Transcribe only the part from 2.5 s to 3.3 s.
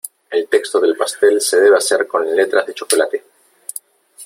de chocolate.